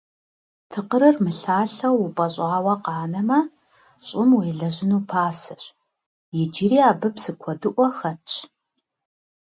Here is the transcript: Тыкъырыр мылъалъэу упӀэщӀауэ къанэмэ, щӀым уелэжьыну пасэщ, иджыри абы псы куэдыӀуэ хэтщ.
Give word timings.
Тыкъырыр 0.69 1.15
мылъалъэу 1.23 2.03
упӀэщӀауэ 2.05 2.75
къанэмэ, 2.83 3.39
щӀым 4.05 4.29
уелэжьыну 4.37 5.05
пасэщ, 5.09 5.63
иджыри 6.41 6.79
абы 6.89 7.07
псы 7.15 7.31
куэдыӀуэ 7.41 7.87
хэтщ. 7.97 8.33